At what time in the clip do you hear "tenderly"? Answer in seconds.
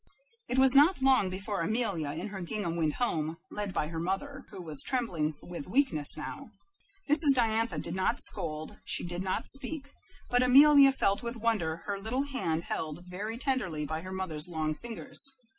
13.37-13.85